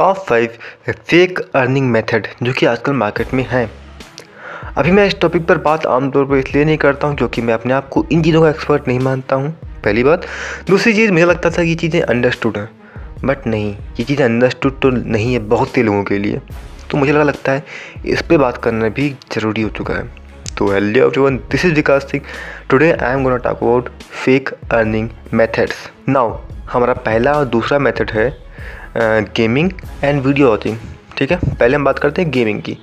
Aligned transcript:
Top 0.00 0.16
five 0.18 0.50
fake 0.90 1.38
earning 1.54 1.90
method 1.90 2.26
जो 2.42 2.52
कि 2.52 2.66
आजकल 2.66 2.92
मार्केट 2.92 3.32
में 3.34 3.42
हैं। 3.48 3.70
अभी 4.76 4.90
मैं 4.90 5.06
इस 5.06 5.18
टॉपिक 5.20 5.46
पर 5.46 5.58
बात 5.58 5.86
आमतौर 5.86 6.24
पर 6.26 6.36
इसलिए 6.36 6.64
नहीं 6.64 6.76
करता 6.78 7.06
हूँ 7.06 7.16
क्योंकि 7.16 7.42
मैं 7.42 7.54
अपने 7.54 7.72
आप 7.72 7.88
को 7.88 8.04
इन 8.12 8.22
चीज़ों 8.22 8.42
का 8.42 8.50
एक्सपर्ट 8.50 8.88
नहीं 8.88 8.98
मानता 8.98 9.36
हूँ। 9.36 9.50
पहली 9.84 10.04
बात, 10.04 10.26
दूसरी 10.68 10.92
चीज़, 10.94 11.10
मुझे 11.12 11.24
लगता 11.24 11.50
था 11.50 11.64
कि 11.64 11.74
चीज़ें 11.74 12.00
अंडरस्टूड 12.02 12.56
हैं। 12.56 12.68
बट 13.24 13.46
नहीं, 13.46 13.74
ये 13.98 14.04
चीज़ें 14.04 14.24
अंडरस्टूड 14.24 14.80
तो 14.80 14.90
नहीं 14.90 15.32
है 15.32 15.38
बहुत 15.48 15.74
से 15.74 15.82
लोगों 15.82 16.02
के 16.04 16.18
लिए। 16.18 16.40
तो 16.90 16.98
मुझे 16.98 17.12
लगा 17.12 17.22
लगता 17.22 17.52
है 17.52 17.64
इस 18.06 18.22
पर 18.22 18.38
बात 18.38 18.62
करना 18.64 18.88
भी 18.88 19.14
ज़रूरी 19.32 19.62
हो 19.62 19.70
चुका 19.70 19.94
है। 19.94 20.10
तो 20.58 20.72
hello 20.72 21.00
everyone 21.00 21.36
this 21.50 21.64
is 21.64 21.74
Vikas 21.74 22.10
Singh 22.10 22.24
today 22.70 22.92
I 22.92 23.12
am 23.12 23.24
gonna 23.24 23.36
talk 23.38 23.62
about 23.62 23.88
fake 24.24 24.48
earning 24.72 25.08
methods 25.34 25.88
now 26.08 26.38
हमारा 26.72 26.92
पहला 27.06 27.32
और 27.32 27.44
दूसरा 27.48 27.78
मेथड 27.78 28.10
है 28.10 28.30
गेमिंग 28.96 29.70
एंड 30.04 30.22
वीडियो 30.22 30.48
वॉचिंग 30.50 30.76
ठीक 31.18 31.30
है? 31.30 31.38
पहले 31.50 31.76
हम 31.76 31.84
बात 31.84 31.98
करते 31.98 32.22
हैं 32.22 32.30
गेमिंग 32.30 32.60
की। 32.62 32.76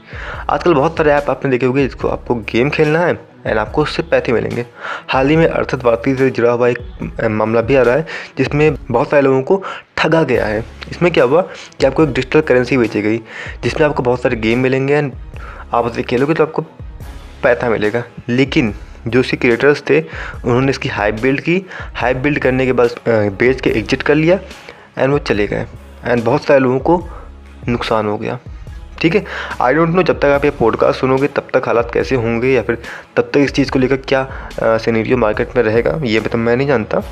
आजकल 0.50 0.74
बहुत 0.74 0.98
सारे 0.98 1.12
ऐप 1.12 1.30
आपने 1.30 1.52
देखे 1.52 1.66
होंगे 1.66 1.84
जिसको 1.84 2.08
आपको 2.08 2.36
गेम 2.52 2.70
खेलना 2.70 3.00
है 3.00 3.14
एंड 3.46 3.58
आपको 3.58 3.82
उससे 3.84 4.04
पैसे 4.04 4.32
मिलेंगे। 4.32 4.66
हाल 5.10 5.30
ही 5.30 5.36
में 5.36 5.46
अर्थत 5.48 5.84
वार्ती 5.84 6.16
से 6.16 6.30
जुड़ा 6.30 6.52
हुआ 6.52 6.68
एक 6.68 7.24
मामला 7.24 7.62
भी 7.62 7.76
आ 7.76 7.82
रहा 7.82 7.96
है, 7.96 8.06
जिसमें 8.38 8.76
बहुत 8.82 9.10
सारे 9.10 9.22
लोगों 9.22 9.42
को 9.42 9.62
ठगा 9.98 10.22
गया 10.24 10.46
है। 10.46 10.64
इसमें 10.92 11.12
क्या 11.12 11.24
हुआ 11.24 11.42
कि 11.80 11.86
आपको 11.86 12.04
एक 12.04 12.14
डिजिटल 12.14 12.42
करेंसी 12.42 12.78
बेची 12.78 13.02
गई, 13.02 13.18
जिसमें 13.64 13.88
आपको 13.88 14.04
बहुत 14.04 14.22
सारे 14.22 14.36
गेम 14.38 14.60
मिलेंगे 14.60 14.94
एंड 14.94 15.12
आप 15.74 15.86
उसे 15.86 16.04
खेलोगे 16.04 16.34
तो 16.34 16.44
आपको 16.44 16.62
पैसा 17.44 17.70
मिलेगा। 17.70 18.04
लेकिन 18.30 18.74
जो 19.08 19.20
उसके 19.20 19.38
क्रिएटर्स 19.38 19.84
थे, 19.90 20.00
उन्होंने 20.02 20.70
इसकी 20.70 20.90
हाइप 20.90 21.20
बिल्ड 21.22 21.42
की। 21.42 21.62
हाइप 21.96 22.18
बिल्ड 22.18 22.40
करने 22.40 22.66
के 22.66 22.74
बाद 22.74 22.96
बेच 23.10 23.62
के 23.62 23.70
एग्जिट 23.70 24.02
कर 24.02 24.16
लिया 24.16 24.40
एंड 24.98 25.12
वो 25.12 25.18
चले 25.20 25.48
गए। 25.48 25.66
एंड 26.06 26.24
बहुत 26.24 26.44
सारे 26.44 26.60
लोगों 26.60 26.80
को 26.80 27.04
नुकसान 27.68 28.08
हो 28.08 28.18
गया। 28.18 28.40
ठीक 29.02 29.16
है? 29.16 29.24
आई 29.62 29.74
डोंट 29.74 29.90
नो 29.90 30.04
जब 30.04 30.20
तक 30.20 30.26
आप 30.26 30.46
ये 30.46 30.52
पॉडकास्ट 30.52 31.00
सुनोगे, 31.00 31.28
तब 31.28 31.48
तक 31.54 31.68
हालात 31.68 31.92
कैसे 31.94 32.16
होंगे 32.16 32.54
या 32.54 32.62
फिर 32.62 32.78
तब 33.16 33.30
तक 33.34 33.38
इस 33.38 33.54
चीज़ 33.54 33.72
को 33.72 33.80
लेकर 33.80 33.98
क्या 34.08 34.78
सीनेरियो 34.78 35.18
मार्केट 35.18 35.56
में 35.56 35.64
रहेगा, 35.64 36.00
ये 36.04 36.20
तो 36.20 36.38
मैं 36.38 36.56
नहीं 36.58 36.68
जानता। 36.68 37.04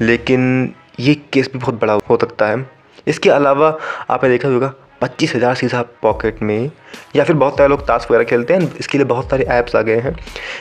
लेकिन 0.00 0.74
ये 1.00 1.14
केस 1.32 1.50
भी 1.52 1.58
बहुत 1.58 1.80
बड़ा 1.80 1.98
हो 2.10 2.16
सकता 2.20 2.46
है। 2.46 2.64
इसके 3.06 3.30
अलावा 3.30 3.76
आपने 4.10 4.30
देखा 4.30 4.48
होगा, 4.48 4.72
पच्चीस 5.00 5.34
हज़ार 5.34 5.54
सीधा 5.54 5.82
पॉकेट 6.02 6.42
में 6.42 6.70
या 7.16 7.24
फिर 7.24 7.36
बहुत 7.36 7.56
सारे 7.58 7.68
लोग 7.68 7.86
ताश 7.86 8.06
वगैरह 8.10 8.24
खेलते 8.24 8.54
हैं, 8.54 8.74
इसके 8.80 8.98
लिए 8.98 9.04
बहुत 9.06 9.30
सारे 9.30 9.44
ऐप्स 9.44 9.76
आ 9.76 9.82
गए 9.82 9.98
हैं। 10.00 10.16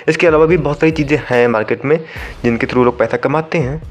इसके 0.07 0.27
अलावा 0.27 0.45
भी 0.45 0.57
बहुत 0.57 0.79
सारी 0.79 0.91
चीज़ें 0.91 1.17
हैं 1.25 1.47
मार्केट 1.47 1.85
में, 1.85 1.99
जिनके 2.43 2.67
थ्रू 2.67 2.83
लोग 2.83 2.97
पैसा 2.99 3.17
कमाते 3.17 3.57
हैं। 3.57 3.81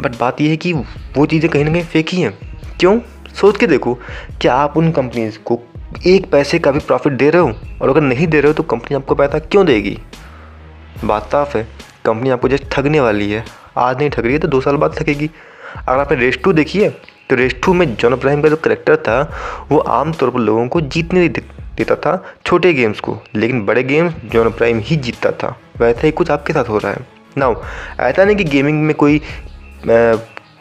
बट 0.00 0.18
बात 0.20 0.40
यह 0.40 0.50
है 0.50 0.56
कि 0.56 0.72
वो 0.72 1.26
चीज़ें 1.26 1.50
कहीं 1.50 1.64
ना 1.64 1.72
कहीं 1.72 1.84
फेक 1.84 2.08
ही 2.08 2.20
हैं। 2.20 2.38
क्यों? 2.80 2.98
सोच 3.36 3.56
के 3.56 3.66
देखो 3.66 3.94
क्या 4.40 4.54
आप 4.54 4.76
उन 4.76 4.90
कंपनीज़ 4.90 5.38
को 5.38 5.58
एक 6.06 6.30
पैसे 6.30 6.58
का 6.58 6.70
भी 6.70 6.78
प्रॉफिट 6.80 7.12
दे 7.12 7.28
रहे 7.30 7.42
हो 7.42 7.52
और 7.82 7.88
अगर 7.88 8.00
नहीं 8.00 8.26
दे 8.26 8.40
रहे 8.40 8.48
हो 8.48 8.54
तो 8.54 8.62
कंपनी 8.62 8.96
आपको 8.96 9.14
पैसा 9.14 9.38
क्यों 9.40 9.64
देगी? 9.66 9.98
बात 11.04 11.28
साफ़ 11.32 11.56
है 11.56 11.66
कंपनी 12.04 12.30
आपको 12.30 12.48
जस्ट 12.48 12.64
ठगने 12.72 13.00
वाली 13.00 13.30
है। 13.30 13.44
आज 13.76 13.98
नहीं 13.98 14.10
ठग 14.10 14.24
रही 14.24 14.32
है 14.32 14.38
तो 14.38 14.48
दो 14.48 14.60
साल 14.60 14.76
बाद 14.76 14.94
ठगेगी। 14.98 15.30
अगर 15.78 15.98
आपने 15.98 16.18
रेस 16.18 16.38
टू 16.44 16.52
देखी 16.52 16.80
है 16.80 16.88
तो 17.30 17.36
रेस 17.36 17.54
टू 17.64 17.74
में 17.74 17.94
जॉन 17.94 18.12
अब्राहिम 18.12 18.42
का 18.42 18.48
जो 18.48 18.56
करेक्टर 18.56 18.96
था, 18.96 19.20
वो 19.70 19.78
आमतौर 19.78 20.30
पर 20.30 20.40
लोगों 20.40 20.66
को 20.68 20.80
जीतने 20.80 21.28
देता 21.28 21.94
था, 21.96 22.22
छोटे 22.46 22.72
गेम्स 22.74 23.00
को। 23.00 23.18
लेकिन 23.34 23.64
बड़े 23.66 23.82
गेम्स 23.82 24.14
जॉन 24.32 24.46
अब्राहिम 24.46 24.80
ही 24.80 24.96
जीतता 24.96 25.30
था। 25.32 25.56
वैसा 25.78 26.00
ही 26.00 26.10
कुछ 26.12 26.30
आपके 26.30 26.52
साथ 26.52 26.68
हो 26.68 26.78
रहा 26.78 26.92
है। 26.92 27.06
नाउ 27.38 27.54
ऐसा 28.00 28.24
नहीं 28.24 28.36
कि 28.36 28.44
गेमिंग 28.46 28.82
में 28.82 28.94
कोई 28.94 29.20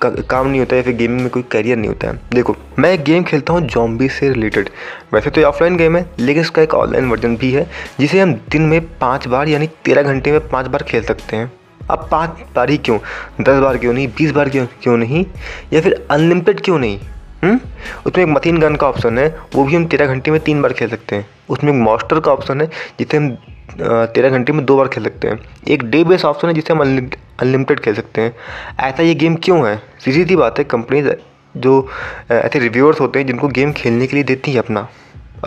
काम 0.09 0.47
नहीं 0.47 0.59
होता 0.59 0.75
है 0.75 0.79
या 0.79 0.83
फिर 0.83 0.95
गेमिंग 0.95 1.21
में 1.21 1.29
कोई 1.29 1.43
करियर 1.43 1.77
नहीं 1.77 1.87
होता 1.87 2.07
है। 2.07 2.19
देखो, 2.33 2.55
मैं 2.79 2.91
एक 2.93 3.03
गेम 3.03 3.23
खेलता 3.23 3.53
हूँ 3.53 3.61
जॉम्बी 3.61 4.09
से 4.09 4.29
रिलेटेड 4.29 4.69
वैसे 5.13 5.29
तो 5.29 5.41
ये 5.41 5.47
ऑफलाइन 5.47 5.77
गेम 5.77 5.97
है, 5.97 6.05
लेकिन 6.19 6.41
इसका 6.41 6.61
एक 6.61 6.73
ऑनलाइन 6.73 7.09
वर्जन 7.09 7.35
भी 7.37 7.51
है, 7.51 7.67
जिसे 7.99 8.19
हम 8.19 8.33
दिन 8.33 8.61
में 8.61 8.81
पाँच 8.97 9.27
बार 9.27 9.47
यानी 9.47 9.67
तेरह 9.85 10.03
घंटे 10.03 10.31
में 10.31 10.47
पाँच 10.49 10.67
बार 10.67 10.83
खेल 10.83 11.03
सकते 11.03 11.35
हैं। 11.35 11.51
अब 11.89 12.07
पाँच 12.11 12.29
बार 12.55 12.69
ही 12.69 12.77
क्यों? 12.77 12.97
दस 13.41 13.59
बार 13.59 13.77
क्यों 13.77 13.93
नहीं? 13.93 14.07
बीस 14.07 14.31
बार 14.31 14.49
क्यों 14.49 14.65
क्यों 14.65 14.97
नहीं? 14.97 15.25
या 15.73 15.81
फिर 15.81 16.07
अनलिमिटेड 16.11 16.61
क्यों 16.61 16.79
नहीं? 16.79 16.99
हम्म? 17.43 17.59
उसमें 18.05 18.25
एक 18.25 18.31
मशीन 18.31 18.57
गन 18.57 18.75
का 18.75 18.87
ऑप्शन 18.87 19.17
है, 19.17 19.39
वो 19.55 19.63
भी 19.63 19.75
हम 19.75 19.85
तेरह 19.85 20.07
घंटे 20.07 20.31
में 20.31 20.39
तीन 20.39 20.61
बार 20.61 20.73
खेल 20.73 20.89
सकते 20.89 21.15
हैं। 21.15 21.25
उसमें 21.49 21.73
एक 21.73 21.79
मॉस्टर 21.79 22.19
का 22.19 22.31
ऑप्शन 22.31 22.61
है, 22.61 22.67
जिसे 22.99 23.17
हम 23.17 23.37
तेरह 23.71 24.29
घंटे 24.29 24.53
में 24.53 24.65
दो 24.65 24.77
बार 24.77 24.87
खेल 24.87 25.03
सकते 25.03 25.27
हैं। 25.27 25.39
एक 25.67 25.83
डे 25.83 26.03
बेस 26.03 26.25
ऑप्शन 26.25 26.47
है 26.47 26.53
जिसे 26.53 26.73
हम 26.73 26.79
अनलिमिटेड 26.79 27.79
खेल 27.79 27.93
सकते 27.93 28.21
हैं। 28.21 28.35
ऐसा 28.79 29.03
ये 29.03 29.13
गेम 29.15 29.35
क्यों 29.35 29.67
है? 29.67 29.77
सीधी 29.99 30.25
सी 30.25 30.35
बात 30.35 30.59
है, 30.59 30.63
कंपनीज़ 30.63 31.09
जो 31.57 31.87
ऐसे 32.31 32.59
रिव्यूअर्स 32.59 32.99
होते 32.99 33.19
हैं, 33.19 33.25
जिनको 33.27 33.47
गेम 33.47 33.71
खेलने 33.71 34.07
के 34.07 34.15
लिए 34.15 34.23
देती 34.23 34.51
हैं 34.51 34.59
अपना। 34.59 34.87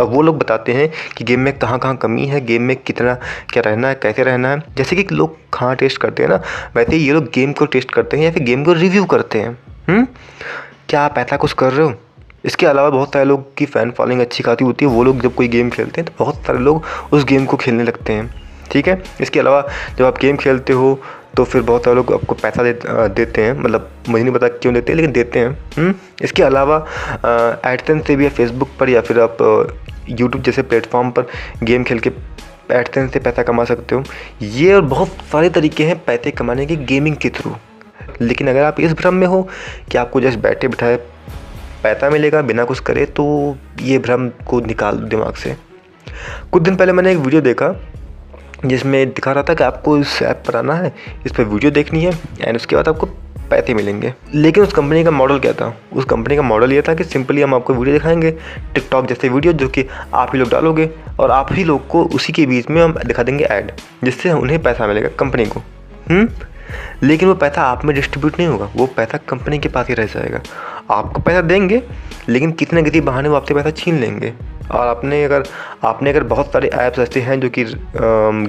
अब 0.01 0.13
वो 0.13 0.23
लोग 0.23 0.39
बताते 0.39 0.73
हैं 0.73 0.91
कि 1.17 1.25
गेम 1.25 1.41
में 1.41 1.59
कहाँ 1.59 1.79
कहाँ 1.79 1.97
कमी 1.97 2.27
है, 2.27 2.41
गेम 2.47 2.63
में 2.63 2.77
कितना, 2.77 3.15
क्या 3.51 3.63
रहना 3.67 3.89
है, 3.89 3.95
कैसे 3.95 4.23
रहना 4.23 4.49
है। 4.49 4.63
जैसे 4.77 4.97
कि 4.97 5.15
लोग 5.15 5.37
कहाँ 5.53 5.77
टेस्ट 5.77 5.99
करते 5.99 6.23
हैं 6.23 6.31
ना, 6.31 6.41
वैसे 6.77 6.97
ये 6.97 7.13
लोग 7.13 7.25
गेम 7.25 7.53
को 7.53 7.67
टेस्ट 7.67 7.91
करते 7.91 8.17
हैं 8.17 8.25
या 8.25 8.31
फिर 8.31 8.43
गेम 8.43 8.65
को 8.65 8.73
रिव्यू 8.73 9.05
करते 9.05 9.41
हैं। 9.41 9.59
हुँ? 9.89 10.07
क्या 10.89 11.01
आप 11.01 11.19
ऐसा 11.19 11.37
कुछ 11.37 11.53
कर 11.53 11.73
रहे 11.73 11.87
हो? 11.87 11.95
इसके 12.49 12.67
अलावा 12.67 12.91
बहुत 12.91 13.13
सारे 13.13 13.25
लोग 13.25 13.55
की 13.57 13.67
फ़ैन 13.67 13.91
फॉलोइंग 13.93 14.21
अच्छी 14.21 14.43
खाती 14.43 14.65
होती 14.65 14.85
है 14.85 14.91
वो 14.91 15.05
लोग 15.05 15.21
जब 15.21 15.35
कोई 15.35 15.49
गेम 15.49 15.71
खेलते 15.71 16.01
हैं 16.01 16.07
तो 16.07 16.15
बहुत 16.19 16.47
सारे 16.47 16.59
लोग 16.61 16.85
उस 17.13 17.25
गेम 17.25 17.45
को 17.45 17.57
खेलने 17.59 17.85
लगते 17.85 18.13
हैं 18.13 18.31
ठीक 18.71 18.89
है 18.89 19.03
इसके 19.21 19.41
अलावा 19.41 19.67
जब 19.99 20.05
आप 20.05 20.19
गेम 20.19 20.37
खेलते 20.37 20.73
हो 20.73 20.99
तो 21.37 21.45
फिर 21.45 21.63
बहुत 21.63 21.85
सारे 21.85 21.97
लोग 21.97 22.13
आपको 22.13 22.35
पैसा 22.37 22.63
दे, 22.63 22.73
देते 23.11 23.43
हैं 23.43 23.53
मतलब 23.55 23.91
मुझे 24.09 24.23
नहीं 24.23 24.35
पता 24.35 24.49
क्यों 24.49 24.73
देते 24.75 24.93
हैं 24.93 24.97
लेकिन 24.97 25.13
देते 25.13 25.39
हैं 25.39 25.49
हुँ? 25.49 25.57
हम्म? 25.77 25.95
इसके 26.23 26.43
अलावा 26.43 26.79
एडसेंस 27.67 28.07
से 28.07 28.17
भी 28.17 28.25
या 28.25 28.31
फेसबुक 28.31 28.71
पर 28.81 28.89
या 28.89 29.01
फिर 29.03 29.21
आप 29.21 29.37
यूट्यूब 30.11 30.43
जैसे 30.43 30.63
प्लेटफॉर्म 30.65 31.11
पर 31.11 31.27
गेम 31.63 31.85
खेल 31.85 31.99
के 31.99 32.11
एडसेंस 32.73 33.13
से 33.13 33.19
पैसा 33.21 33.43
कमा 33.43 33.65
सकते 33.67 33.95
हो 33.95 34.03
ये 34.43 34.73
और 34.73 34.83
बहुत 34.87 35.17
सारे 35.33 35.51
तरीके 35.51 35.85
हैं 35.85 35.99
पैसे 36.05 36.31
कमाने 36.33 36.67
के 36.67 36.77
गेमिंग 36.87 37.17
के 37.17 37.31
थ्रू 37.31 37.55
लेकिन 38.23 38.49
अगर 38.49 38.63
आप 38.63 38.81
इस 38.81 38.93
भ्रम 38.95 39.15
में 39.15 39.27
हो 39.27 39.43
कि 39.91 39.99
आपको 39.99 40.21
जस्ट 40.21 40.39
बैठे 40.41 40.69
बिठाए 40.69 40.99
पैसा 41.83 42.11
मिलेगा, 42.11 42.43
बिना 42.43 42.65
कुछ 42.65 42.81
करे 42.81 43.05
तो 43.07 43.57
ये 43.81 43.99
भ्रम 43.99 44.29
को 44.49 44.61
निकाल 44.61 44.97
दिमाग 45.05 45.35
से 45.35 45.57
कुछ 46.53 46.63
दिन 46.63 46.77
पहले 46.77 46.93
मैंने 46.93 47.13
एक 47.13 47.19
वीडियो 47.19 47.41
देखा, 47.43 47.75
जिसमें 48.67 49.07
दिखा 49.07 49.33
रहा 49.33 49.43
था 49.43 49.55
कि 49.55 49.65
आपको 49.65 49.97
इस 49.99 50.21
ऐप 50.23 50.43
पर 50.47 50.57
आना 50.57 50.75
है, 50.75 50.93
इस 51.27 51.33
पर 51.33 51.45
वीडियो 51.45 51.71
देखनी 51.73 52.05
है 52.05 52.13
एंड 52.41 52.57
उसके 52.57 52.77
बाद 52.77 52.89
आपको 52.89 53.07
पैसे 53.51 53.75
मिलेंगे 53.75 54.13
लेकिन 54.35 54.65
उस 54.65 54.73
कंपनी 54.73 55.03
का 55.05 55.11
मॉडल 55.11 55.39
क्या 55.39 55.53
था 55.53 55.73
उस 55.93 56.05
कंपनी 56.05 56.37
का 56.37 56.43
मॉडल 56.43 56.73
ये 56.73 56.83
था 56.83 56.95
कि 56.95 57.05
सिंपली 57.05 57.43
हम 57.43 57.55
आपको 57.55 57.75
वीडियो 57.75 57.95
दिखाएँगे, 57.95 58.31
टिकटॉक 58.75 59.07
जैसे 59.07 59.29
वीडियो, 59.29 59.53
जो 59.53 59.69
कि 59.69 59.85
आप 60.15 60.31
ही 60.33 60.39
लोग 60.39 60.51
डालोगे, 60.51 60.91
और 61.21 61.31
आप 61.31 61.53
ही 61.53 61.65
लोग 61.65 61.87
को 61.89 62.05
उसी 62.07 62.33
के 62.33 62.47
बीच 62.47 62.71
में 62.71 62.83
हम 62.83 62.99
दिखा 63.07 63.23
देंगे 63.23 63.45
ऐड 63.45 63.73
जिससे 64.05 64.33
उन्हें 64.33 64.63
पैसा 64.63 64.87
मिलेगा 64.87 65.09
कंपनी 65.19 65.47
को 65.47 65.61
हुँ? 65.61 66.19
हम्म? 66.19 66.29
लेकिन 67.03 67.29
वो 67.29 67.35
पैसा 67.35 67.63
आप 67.63 67.85
में 67.85 67.95
डिस्ट्रीब्यूट 67.95 68.39
नहीं 68.39 68.49
होगा, 68.49 68.71
वो 68.77 68.87
पैसा 68.87 69.19
कंपनी 69.29 69.59
के 69.59 69.69
पास 69.69 69.89
ही 69.89 69.95
रह 69.95 70.07
जाएगा 70.07 70.41
आपको 70.91 71.21
पैसा 71.21 71.41
देंगे, 71.43 71.83
लेकिन 72.29 72.53
कितने 72.53 72.83
किसी 72.83 73.01
बहाने 73.03 73.29
वो 73.29 73.37
आपसे 73.37 73.55
पैसा 73.55 73.71
छीन 73.73 73.99
लेंगे। 73.99 74.33
और 74.71 74.87
आपने 74.87 75.23
अगर 75.25 75.45
आपने 75.85 76.11
अगर 76.11 76.23
बहुत 76.25 76.53
सारे 76.53 76.69
ऐप्स 76.69 76.99
ऐसे 76.99 77.21
हैं 77.21 77.39
जो 77.41 77.49
कि 77.51 77.65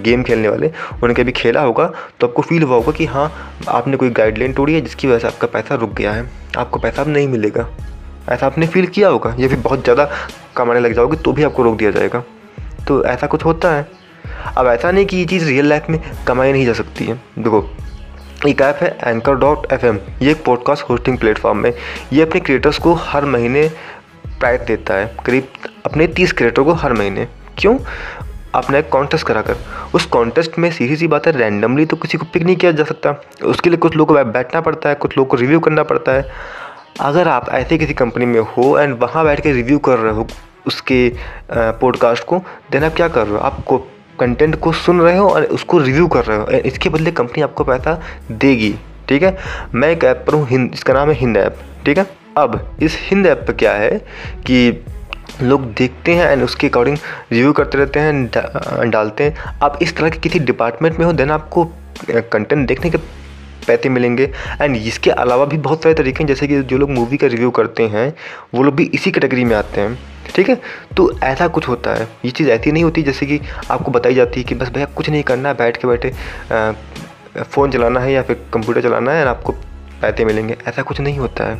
गेम 0.03 0.23
खेलने 0.23 0.49
वाले, 0.49 0.71
उनके 1.03 1.21
कभी 1.21 1.31
खेला 1.31 1.61
होगा 1.61 1.85
तो 2.19 2.27
आपको 2.27 2.41
फील 2.41 2.63
हुआ 2.63 2.75
होगा 2.75 2.91
कि 2.91 3.05
हाँ 3.05 3.31
आपने 3.69 3.97
कोई 3.97 4.09
गाइडलाइन 4.11 4.53
तोड़ी 4.53 4.73
है 4.73 4.81
जिसकी 4.81 5.07
वजह 5.07 5.19
से 5.19 5.27
आपका 5.27 5.47
पैसा 5.49 5.75
रुक 5.75 5.93
गया 5.93 6.13
है। 6.13 6.29
आपको 6.57 6.79
पैसा 6.79 7.01
अब 7.01 7.07
नहीं 7.07 7.27
मिलेगा। 7.27 7.67
ऐसा 8.29 8.45
आपने 8.45 8.67
फील 8.67 8.87
किया 8.87 9.09
होगा, 9.09 9.35
या 9.39 9.47
फिर 9.47 9.59
बहुत 9.59 9.83
ज़्यादा 9.83 10.09
कमाने 10.57 10.79
लग 10.79 10.93
जाओगे 10.93 11.17
तो 11.17 11.33
भी 11.33 11.43
आपको 11.43 11.63
रोक 11.63 11.77
दिया 11.77 11.91
जाएगा। 11.91 12.23
तो 12.87 13.03
ऐसा 13.05 13.27
कुछ 13.27 13.45
होता 13.45 13.73
है। 13.73 13.87
अब 14.57 14.67
ऐसा 14.67 14.91
नहीं 14.91 15.05
कि 15.05 15.17
ये 15.17 15.25
चीज़ 15.25 15.45
रियल 15.45 15.65
लाइफ 15.65 15.89
में 15.89 15.99
कमाई 16.27 16.51
नहीं 16.51 16.65
जा 16.65 16.73
सकती 16.73 17.05
है। 17.05 17.15
देखो 17.39 17.61
एक 18.47 18.61
ऐप 18.61 18.77
है 18.81 18.97
एंकर 19.03 19.35
डॉट 19.35 19.65
एफ़ 19.73 19.85
एम 19.85 19.97
ये 20.21 20.31
एक 20.31 20.43
पॉडकास्ट 20.43 20.83
होस्टिंग 20.89 21.17
प्लेटफॉर्म 21.17 21.65
है। 21.65 21.75
ये 22.13 22.21
अपने 22.21 22.39
क्रिएटर्स 22.41 22.77
को 22.77 22.93
हर 22.93 23.25
महीने 23.25 23.67
प्राइस 24.29 24.61
देता 24.61 24.93
है। 24.93 25.15
करीब 25.25 25.47
अपने 25.85 26.07
तीस 26.07 26.31
क्रिएटर 26.33 26.61
को 26.61 26.73
हर 26.73 26.93
महीने। 26.93 27.27
क्यों? 27.57 27.77
अपना 28.55 28.77
एक 28.77 28.89
कॉन्टेस्ट 28.89 29.25
कराकर। 29.27 29.57
उस 29.93 30.05
कॉन्टेस्ट 30.05 30.57
में 30.59 30.71
सीधी 30.71 30.95
सी 30.95 31.07
बात 31.07 31.27
है 31.27 31.37
रैंडमली 31.37 31.85
तो 31.85 31.97
किसी 31.97 32.17
को 32.17 32.25
पिक 32.33 32.43
नहीं 32.43 32.55
किया 32.55 32.71
जा 32.71 32.83
सकता। 32.83 33.15
उसके 33.45 33.69
लिए 33.69 33.77
कुछ 33.77 33.95
लोगों 33.95 34.15
को 34.15 34.31
बैठना 34.31 34.61
पड़ता 34.61 34.89
है, 34.89 34.95
कुछ 34.95 35.17
लोगों 35.17 35.29
को 35.29 35.37
रिव्यू 35.37 35.59
करना 35.59 35.83
पड़ता 35.83 36.11
है। 36.11 36.25
अगर 36.99 37.27
आप 37.27 37.49
ऐसे 37.49 37.77
किसी 37.77 37.93
कंपनी 37.93 38.25
में 38.25 38.39
हो 38.39 38.77
एंड 38.79 38.97
वहाँ 38.99 39.25
बैठ 39.25 39.41
के 39.41 39.51
रिव्यू 39.51 39.77
कर 39.79 39.97
रहे 39.97 40.13
हो 40.13 40.27
उसके 40.67 41.11
पॉडकास्ट 41.51 42.23
को 42.23 42.43
देन 42.71 42.83
आप 42.83 42.93
क्या 42.93 43.07
कर 43.07 43.23
रहे 43.23 43.33
हो? 43.33 43.39
आपको 43.39 43.87
कंटेंट 44.19 44.55
को 44.55 44.71
सुन 44.73 45.01
रहे 45.01 45.17
हो 45.17 45.27
और 45.29 45.43
उसको 45.43 45.77
रिव्यू 45.79 46.07
कर 46.07 46.25
रहे 46.25 46.37
हो। 46.37 46.45
इसके 46.65 46.89
बदले 46.89 47.11
कंपनी 47.11 47.43
आपको 47.43 47.63
पैसा 47.63 47.99
देगी, 48.31 48.73
ठीक 49.09 49.23
है? 49.23 49.37
मैं 49.73 49.89
एक 49.89 50.03
ऐप 50.03 50.23
पर 50.27 50.33
हूँ 50.33 50.47
हिंद 50.47 50.71
इसका 50.73 50.93
नाम 50.93 51.09
है 51.09 51.15
हिंद 51.15 51.37
ऐप 51.37 51.59
ठीक 51.85 51.97
है? 51.97 52.05
अब, 52.37 52.77
इस 52.83 52.97
हिंद 53.01 53.27
ऐप 53.27 53.43
पर 53.47 53.53
क्या 53.53 53.73
है 53.73 53.97
कि 54.45 54.85
लोग 55.41 55.63
देखते 55.73 56.13
हैं 56.15 56.31
एंड 56.31 56.43
उसके 56.43 56.67
अकॉर्डिंग 56.67 56.97
रिव्यू 57.31 57.51
करते 57.53 57.77
रहते 57.77 57.99
हैं 57.99 58.89
डालते 58.89 59.23
हैं। 59.23 59.53
आप 59.63 59.79
इस 59.81 59.95
तरह 59.97 60.09
के 60.09 60.19
किसी 60.19 60.39
डिपार्टमेंट 60.41 60.99
में 60.99 61.05
हो 61.05 61.13
देन 61.13 61.31
आपको 61.31 61.65
कंटेंट 62.09 62.67
देखने 62.67 62.89
के 62.89 62.97
पैसे 63.67 63.89
मिलेंगे। 63.89 64.31
एंड 64.61 64.75
इसके 64.75 65.09
अलावा 65.11 65.45
भी 65.45 65.57
बहुत 65.59 65.83
सारे 65.83 65.95
तरीके 65.95 66.23
हैं, 66.23 66.27
जैसे 66.27 66.47
कि 66.47 66.61
जो 66.61 66.77
लोग 66.77 66.89
मूवी 66.89 67.17
का 67.17 67.27
रिव्यू 67.27 67.49
करते 67.51 67.87
हैं, 67.87 68.13
वो 68.55 68.63
लोग 68.63 68.75
भी 68.75 68.83
इसी 68.93 69.11
कैटेगरी 69.11 69.43
में 69.43 69.55
आते 69.55 69.81
हैं। 69.81 69.97
ठीक 70.35 70.49
है? 70.49 70.55
तो 70.97 71.11
ऐसा 71.19 71.47
कुछ 71.47 71.67
होता 71.67 71.93
है। 71.95 72.07
ये 72.25 72.31
चीज़ 72.31 72.49
ऐसी 72.49 72.71
नहीं 72.71 72.83
होती 72.83 73.03
जैसे 73.03 73.25
कि 73.25 73.39
आपको 73.71 73.91
बताई 73.91 74.15
जाती 74.15 74.39
है 74.39 74.43
कि 74.43 74.55
बस 74.55 74.69
भैया 74.69 74.85
कुछ 74.85 75.09
नहीं 75.09 75.23
करना 75.23 75.49
है 75.49 75.55
बैठ 75.55 75.77
के 75.77 75.87
बैठे 75.87 76.13
फ़ोन 77.43 77.71
चलाना 77.71 77.99
है 77.99 78.11
या 78.11 78.21
फिर 78.21 78.45
कंप्यूटर 78.53 78.81
चलाना 78.81 79.11
है 79.11 79.25
आपको 79.25 79.51
पैसे 80.01 80.25
मिलेंगे। 80.25 80.57
ऐसा 80.67 80.81
कुछ 80.81 80.99
नहीं 80.99 81.17
होता 81.19 81.43
है। 81.43 81.55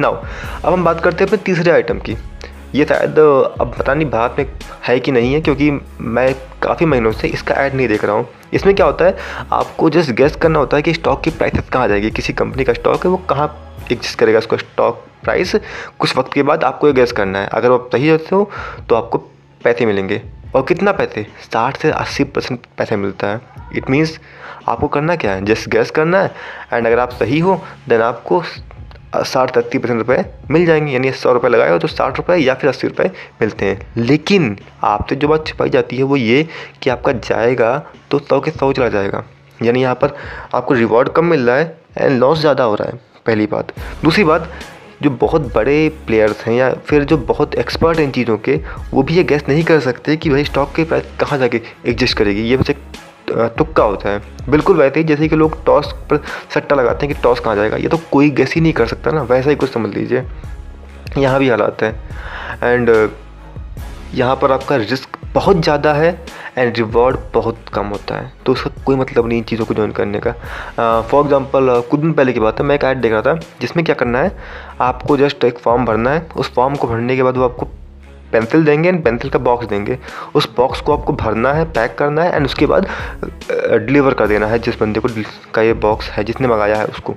नाउ 0.00 0.14
हम्म? 0.14 0.28
अब 0.64 0.72
हम 0.72 0.84
बात 0.84 1.00
करते 1.00 1.24
हैं 1.24 1.30
अपने 1.30 1.42
तीसरे 1.44 1.70
आइटम 1.70 1.98
की। 1.98 2.16
ये 2.74 2.84
शायद 2.84 3.18
अब 3.18 3.74
पता 3.78 3.94
नहीं 3.94 4.08
भारत 4.10 4.36
में 4.38 4.46
है 4.84 4.98
कि 5.00 5.12
नहीं 5.12 5.32
है, 5.34 5.40
क्योंकि 5.40 5.70
मैं 6.00 6.34
काफ़ी 6.62 6.86
महीनों 6.86 7.12
से 7.12 7.28
इसका 7.28 7.54
ऐड 7.54 7.74
नहीं 7.74 7.88
देख 7.88 8.04
रहा 8.04 8.16
हूँ। 8.16 8.26
इसमें 8.54 8.74
क्या 8.74 8.86
होता 8.86 9.04
है, 9.04 9.16
आपको 9.52 9.90
जस्ट 9.90 10.10
गेस 10.12 10.36
करना 10.36 10.58
होता 10.58 10.76
है 10.76 10.82
कि 10.82 10.94
स्टॉक 10.94 11.22
की 11.22 11.30
प्राइसेस 11.30 11.68
कहाँ 11.68 11.88
जाएगी। 11.88 12.10
किसी 12.10 12.32
कंपनी 12.32 12.64
का 12.64 12.72
स्टॉक 12.72 13.04
है, 13.04 13.10
वो 13.10 13.16
कहाँ 13.30 13.48
एग्जिस्ट 13.92 14.18
करेगा 14.18 14.38
उसका 14.38 14.56
स्टॉक 14.56 15.04
प्राइस 15.24 15.54
कुछ 15.98 16.16
वक्त 16.16 16.32
के 16.32 16.42
बाद 16.42 16.64
आपको 16.64 16.86
ये 16.86 16.92
गेस 16.92 17.12
करना 17.12 17.38
है। 17.38 17.48
अगर 17.48 17.72
आप 17.72 17.88
सही 17.92 18.08
होते 18.08 18.34
हो 18.34 18.50
तो 18.88 18.94
आपको 18.94 19.18
पैसे 19.64 19.86
मिलेंगे। 19.86 20.20
और 20.54 20.62
कितना 20.62 20.92
पैसे? 20.92 21.26
साठ 21.42 21.76
से 21.76 21.90
अस्सी 21.90 22.24
परसेंट 22.24 22.66
पैसे 22.78 22.96
मिलता 22.96 23.26
है। 23.26 23.40
इट 23.76 23.90
मीन्स 23.90 24.18
आपको 24.68 24.88
करना 24.88 25.16
क्या 25.16 25.32
है? 25.32 25.44
जस्ट 25.44 25.68
गैस 25.68 25.90
करना 25.90 26.20
है। 26.22 26.34
एंड 26.72 26.86
अगर 26.86 26.98
आप 26.98 27.10
सही 27.12 27.38
हो 27.38 27.60
देन 27.88 28.00
आपको 28.02 28.42
साठ 29.24 29.58
अस्सी 29.58 29.78
परसेंट 29.78 29.98
रुपये 29.98 30.24
मिल 30.50 30.66
जाएँगे, 30.66 30.92
यानी 30.92 31.10
सौ 31.12 31.32
रुपये 31.32 31.50
लगाए 31.50 31.78
तो 31.78 31.88
साठ 31.88 32.16
रुपये 32.16 32.36
या 32.38 32.54
फिर 32.54 32.70
अस्सी 32.70 32.88
रुपये 32.88 33.10
मिलते 33.40 33.66
हैं। 33.66 33.92
लेकिन 33.98 34.56
आपसे 34.84 35.16
जो 35.16 35.28
बात 35.28 35.46
छिपाई 35.46 35.70
जाती 35.70 35.96
है 35.96 36.02
वो 36.02 36.16
ये 36.16 36.46
कि 36.82 36.90
आपका 36.90 37.12
जाएगा 37.12 37.78
तो 38.10 38.18
सौ 38.20 38.40
के 38.40 38.50
सौ 38.50 38.72
चला 38.72 38.88
जाएगा। 38.88 39.24
यानी 39.62 39.82
यहाँ 39.82 39.94
पर 39.94 40.16
आपको 40.54 40.74
रिवॉर्ड 40.74 41.08
कम 41.08 41.24
मिल 41.24 41.46
रहा 41.46 41.56
है 41.56 41.76
एंड 41.98 42.18
लॉस 42.20 42.38
ज़्यादा 42.38 42.64
हो 42.64 42.74
रहा 42.74 42.88
है, 42.88 43.00
पहली 43.26 43.46
बात। 43.46 43.72
दूसरी 44.04 44.24
बात, 44.24 44.50
जो 45.02 45.10
बहुत 45.12 45.52
बड़े 45.54 45.88
प्लेयर्स 46.06 46.44
हैं 46.46 46.54
या 46.54 46.72
फिर 46.86 47.04
जो 47.04 47.16
बहुत 47.18 47.54
एक्सपर्ट 47.54 47.98
हैं 47.98 48.04
इन 48.04 48.10
चीज़ों 48.12 48.36
के, 48.38 48.60
वो 48.92 49.02
भी 49.02 49.14
ये 49.14 49.24
गैस 49.24 49.44
नहीं 49.48 49.64
कर 49.64 49.80
सकते 49.80 50.16
कि 50.16 50.30
भाई 50.30 50.44
स्टॉक 50.44 50.72
के 50.76 50.84
प्राइस 50.84 51.04
कहाँ 51.20 51.38
जाके 51.38 51.60
एग्जिस्ट 51.86 52.16
करेगी। 52.18 52.42
ये 52.42 52.58
एक 52.70 52.78
तुक्का 53.28 53.82
होता 53.82 54.08
है। 54.08 54.50
बिल्कुल 54.50 54.76
वैसे 54.76 55.00
ही 55.00 55.06
जैसे 55.06 55.28
कि 55.28 55.36
लोग 55.36 55.64
टॉस 55.66 55.92
पर 56.10 56.22
सट्टा 56.54 56.76
लगाते 56.76 57.06
हैं 57.06 57.14
कि 57.14 57.22
टॉस 57.22 57.40
कहाँ 57.40 57.56
जाएगा, 57.56 57.76
ये 57.76 57.88
तो 57.88 57.98
कोई 58.10 58.30
गैस 58.32 58.54
ही 58.54 58.60
नहीं 58.60 58.72
कर 58.72 58.86
सकता 58.86 59.10
ना, 59.10 59.22
वैसा 59.24 59.50
ही 59.50 59.56
कुछ 59.56 59.72
समझ 59.72 59.94
लीजिए। 59.94 60.24
यहाँ 61.18 61.38
भी 61.38 61.48
हालात 61.48 61.82
हैं। 61.82 61.92
एंड 62.64 62.90
यहाँ 64.14 64.34
पर 64.36 64.52
आपका 64.52 64.76
रिस्क 64.76 65.16
बहुत 65.34 65.62
ज़्यादा 65.62 65.92
है 65.92 66.10
एंड 66.58 66.76
रिवॉर्ड 66.76 67.16
बहुत 67.34 67.68
कम 67.74 67.86
होता 67.86 68.14
है। 68.14 68.32
तो 68.46 68.52
उसका 68.52 68.70
कोई 68.84 68.96
मतलब 68.96 69.26
नहीं 69.28 69.38
इन 69.38 69.44
चीज़ों 69.44 69.64
को 69.66 69.74
ज्वाइन 69.74 69.92
करने 69.92 70.20
का। 70.26 70.32
फॉर 71.02 71.24
एग्ज़ाम्पल 71.24 71.80
कुछ 71.90 72.00
दिन 72.00 72.12
पहले 72.12 72.32
की 72.32 72.40
बात 72.40 72.60
है, 72.60 72.66
मैं 72.66 72.74
एक 72.74 72.84
ऐड 72.84 73.00
देख 73.00 73.12
रहा 73.12 73.22
था, 73.22 73.34
जिसमें 73.60 73.84
क्या 73.84 73.94
करना 73.94 74.18
है, 74.18 74.36
आपको 74.80 75.16
जस्ट 75.16 75.44
एक 75.44 75.58
फॉर्म 75.58 75.84
भरना 75.84 76.10
है, 76.10 76.26
उस 76.36 76.52
फॉर्म 76.54 76.76
को 76.76 76.88
भरने 76.88 77.16
के 77.16 77.22
बाद 77.22 77.36
वो 77.36 77.44
आपको 77.44 77.68
पेंसिल 78.34 78.64
देंगे 78.64 78.88
एंड 78.88 79.02
पेंसिल 79.04 79.30
का 79.30 79.38
बॉक्स 79.40 79.66
देंगे। 79.66 79.98
उस 80.34 80.48
बॉक्स 80.56 80.80
को 80.80 80.96
आपको 80.96 81.12
भरना 81.14 81.52
है 81.52 81.64
पैक 81.72 81.94
करना 81.98 82.22
है 82.22 82.34
एंड 82.34 82.46
उसके 82.46 82.66
बाद 82.66 82.88
डिलीवर 83.52 84.14
कर 84.14 84.26
देना 84.26 84.46
है। 84.46 84.58
जिस 84.58 84.80
बंदे 84.80 85.00
को 85.00 85.08
का 85.54 85.62
ये 85.62 85.72
बॉक्स 85.82 86.10
है 86.10 86.24
जिसने 86.24 86.48
मंगाया 86.48 86.76
है 86.76 86.86
उसको। 86.86 87.14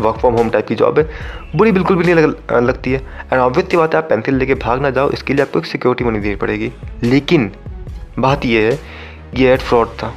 वर्क 0.00 0.16
फ्रॉम 0.16 0.34
होम 0.34 0.50
टाइप 0.50 0.66
की 0.66 0.74
जॉब 0.74 0.98
है। 0.98 1.04
बुरी 1.56 1.72
बिल्कुल 1.72 1.96
भी 1.96 2.04
नहीं 2.04 2.14
लग, 2.14 2.52
लगती 2.52 2.92
है। 2.92 2.98
एंड 3.32 3.40
ऑब्वियसली 3.40 3.76
बात 3.76 3.94
है 3.94 3.98
आप 3.98 4.08
पेंसिल 4.08 4.34
लेके 4.34 4.54
भाग 4.56 4.80
ना 4.82 4.90
जाओ 4.90 5.10
इसके 5.10 5.34
लिए 5.34 5.44
आपको 5.44 5.58
एक 5.58 5.66
सिक्योरिटी 5.66 6.04
मनी 6.04 6.18
देनी 6.18 6.36
पड़ेगी। 6.36 6.72
लेकिन 7.02 7.50
बात 8.18 8.44
यह 8.44 8.70
है 8.70 8.78
ये 9.34 9.52
ऐड 9.52 9.60
फ्रॉड 9.60 9.88
था। 9.98 10.12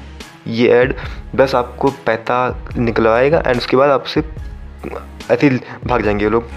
ये 0.48 0.70
ऐड 0.70 0.94
बस 1.36 1.56
आपको 1.56 1.90
पैसा 2.06 2.38
निकलवाएगा 2.78 3.44
एंड 3.48 3.58
उसके 3.58 3.78
बाद 3.78 3.90
आपसे 3.90 4.24
ऐसे 5.32 5.50
भाग 5.86 6.02
जाएँगे 6.02 6.30
लोग। 6.30 6.48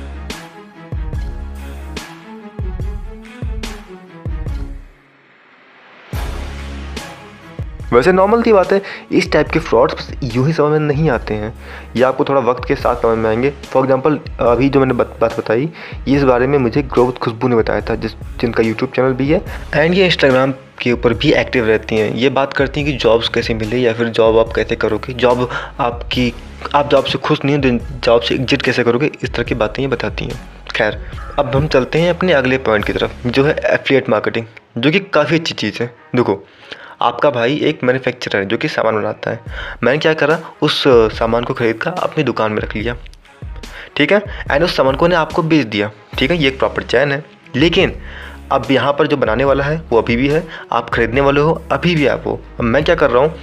वैसे 7.93 8.13
नॉर्मल 8.13 8.43
सी 8.43 8.53
बात 8.53 8.73
है, 8.73 8.83
इस 9.13 9.31
टाइप 9.33 9.49
के 9.49 9.59
फ्रॉड्स 9.59 9.95
बस 9.95 10.13
यूँ 10.23 10.47
ही 10.47 10.53
समझ 10.53 10.73
में 10.73 10.79
नहीं 10.79 11.11
आते 11.11 11.35
हैं। 11.35 11.55
ये 11.97 12.03
आपको 12.03 12.25
थोड़ा 12.25 12.41
वक्त 12.41 12.69
के 12.69 12.75
साथ 12.75 12.97
समझ 12.97 13.19
में 13.19 13.31
आएँगे। 13.31 13.51
फॉर 13.51 13.83
एग्जांपल 13.83 14.19
अभी 14.41 14.69
जो 14.69 14.81
मैंने 14.81 14.95
बात 14.95 15.39
बताई, 15.39 15.69
इस 16.09 16.23
बारे 16.23 16.47
में 16.47 16.59
मुझे 16.59 16.83
ग्रोथ 16.83 17.13
खुशबू 17.13 17.49
ने 17.49 17.57
बताया 17.57 17.81
था, 17.81 17.95
जिस, 17.95 18.13
जिनका 18.13 18.63
यूट्यूब 18.63 18.93
चैनल 18.97 19.13
भी 19.13 19.29
है 19.29 19.43
एंड 19.75 19.95
ये 19.95 20.07
इंस्टाग्राम 20.07 20.55
के 20.83 20.93
ऊपर 20.93 21.15
भी 21.15 21.33
एक्टिव 21.33 21.67
रहती 21.67 21.97
हैं। 21.97 22.15
ये 22.15 22.29
बात 22.29 22.53
करती 22.53 22.81
हैं 22.81 22.91
कि 22.91 22.97
जॉब्स 22.97 23.29
कैसे 23.29 23.55
मिले, 23.55 23.77
या 23.77 23.93
फिर 23.93 24.09
जॉब 24.09 24.39
आप 24.39 24.53
कैसे 24.57 24.77
करोगे? 24.77 25.13
जॉब 25.13 25.51
आपकी, 25.81 26.33
आप 26.75 26.91
जॉब 26.91 27.05
से 27.05 27.19
खुश 27.19 27.39
नहीं 27.45 27.57
हो 27.57 27.79
जॉब 28.05 28.21
से 28.21 28.35
एग्जिट 28.35 28.63
कैसे 28.63 28.85
करोगे? 28.85 29.11
इस 29.23 29.35
तरह 29.35 29.45
की 29.45 29.55
बातें 29.55 29.83
ये 29.83 29.89
बताती 29.89 30.25
हैं। 30.25 30.41
खैर, 30.75 30.99
अब 31.39 31.57
हम 31.57 31.67
चलते 31.67 31.99
हैं 31.99 32.11
अपने 32.11 32.33
अगले 32.33 32.59
पॉइंट 32.59 32.85
की 32.85 32.93
तरफ़, 32.93 33.29
जो 33.29 33.45
है 33.45 33.57
एफिलिएट 33.65 34.09
मार्केटिंग 34.09 34.47
जो 34.79 34.91
कि 34.91 35.01
काफ़ी 35.01 35.39
अच्छी 35.39 35.55
चीज़ 35.55 35.83
है। 35.83 35.95
देखो 36.17 36.45
आपका 37.03 37.31
भाई 37.31 37.57
एक 37.57 37.85
मैन्युफैक्चरर 37.85 38.37
है, 38.37 38.47
जो 38.47 38.57
कि 38.57 38.69
सामान 38.69 38.95
बनाता 38.95 39.31
है। 39.31 39.41
मैंने 39.83 39.99
क्या 39.99 40.15
करा, 40.15 40.39
उस 40.63 40.85
सामान 40.89 41.45
को 41.45 41.55
खरीद 41.55 41.77
कर 41.77 41.91
अपनी 41.91 42.25
दुकान 42.25 42.53
में 42.53 42.63
रख 42.63 42.77
लिया। 42.77 42.97
ठीक 43.97 44.13
है? 44.13 44.23
एंड 44.53 44.65
उस 44.65 44.77
सामान 44.77 44.95
को 44.95 45.07
ने 45.07 45.15
आपको 45.15 45.43
बेच 45.43 45.67
दिया। 45.67 45.91
ठीक 46.19 46.31
है? 46.31 46.37
ये 46.37 46.49
एक 46.49 46.59
प्रॉपर 46.59 46.83
चैन 46.83 47.13
है। 47.13 47.25
लेकिन, 47.57 47.93
अब 48.53 48.67
यहाँ 48.71 48.93
पर 48.93 49.07
जो 49.07 49.17
बनाने 49.17 49.45
वाला 49.45 49.65
है, 49.65 49.83
वो 49.91 49.99
अभी 49.99 50.17
भी 50.17 50.29
है। 50.29 50.47
आप 50.73 50.91
खरीदने 50.91 51.21
वाले 51.21 51.41
हो, 51.41 51.63
अभी 51.73 51.95
भी 51.95 52.07
आप 52.07 52.23
हो। 52.27 52.41
अब 52.59 52.65
मैं 52.65 52.85
क्या 52.85 52.95
कर 52.95 53.11
रहा 53.11 53.23
हूँ, 53.23 53.39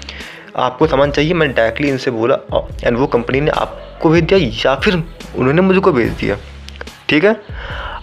आपको 0.57 0.87
सामान 0.87 1.11
चाहिए, 1.11 1.33
मैंने 1.33 1.53
डायरेक्टली 1.53 1.89
इनसे 1.89 2.11
बोला 2.11 2.67
एंड 2.83 2.97
वो 2.97 3.07
कंपनी 3.07 3.41
ने 3.41 3.51
आपको 3.51 4.09
भेज 4.09 4.23
दिया, 4.23 4.39
या 4.39 4.75
फिर 4.75 5.03
उन्होंने 5.35 5.61
मुझको 5.61 5.91
भेज 5.91 6.09
दिया। 6.09 6.37
ठीक 7.13 7.25
है? 7.25 7.35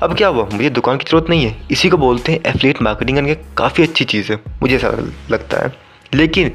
अब 0.03 0.15
क्या 0.17 0.29
हुआ? 0.29 0.49
मुझे 0.53 0.69
दुकान 0.71 0.97
की 0.97 1.05
ज़रूरत 1.05 1.31
नहीं 1.31 1.45
है। 1.45 1.57
इसी 1.71 1.89
को 1.89 1.97
बोलते 1.97 2.33
हैं 2.33 2.41
एफलेट 2.47 2.83
मार्केटिंग 2.83 3.19
करके 3.19 3.35
काफ़ी 3.57 3.85
अच्छी 3.85 4.05
चीज़ 4.05 4.33
है, 4.33 4.39
मुझे 4.63 4.75
ऐसा 4.77 4.89
लगता 5.31 5.63
है। 5.63 5.73
लेकिन 6.15 6.51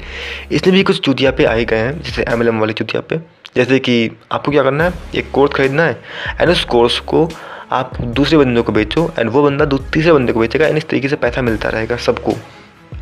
इसमें 0.52 0.74
भी 0.76 0.82
कुछ 0.82 1.00
चुतिया 1.00 1.30
पे 1.30 1.44
आए 1.44 1.64
गए 1.64 1.76
हैं, 1.76 2.00
जैसे 2.02 2.24
एम 2.28 2.42
एल 2.42 2.48
एम 2.48 2.60
वाले 2.60 2.72
चुतिया 2.72 3.00
पे। 3.00 3.16
जैसे 3.56 3.78
कि 3.78 4.10
आपको 4.32 4.52
क्या 4.52 4.62
करना 4.62 4.84
है? 4.84 4.92
एक 5.14 5.30
कोर्स 5.30 5.52
खरीदना 5.54 5.82
है 5.82 6.00
एंड 6.40 6.50
उस 6.50 6.64
कोर्स 6.64 6.98
को 7.00 7.28
आप 7.72 8.00
दूसरे 8.00 8.38
बंदे 8.38 8.60
को 8.60 8.72
बेचो 8.72 9.10
एंड 9.18 9.30
वो 9.30 9.42
बंदा 9.42 9.64
तीसरे 9.66 10.12
बंदे 10.12 10.32
को 10.32 10.40
बेचेगा 10.40 10.66
एंड 10.66 10.76
इस 10.76 10.88
तरीके 10.88 11.08
से 11.08 11.16
पैसा 11.16 11.42
मिलता 11.42 11.68
रहेगा 11.68 11.96
सबको। 11.96 12.34